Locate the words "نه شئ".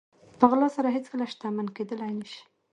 2.19-2.41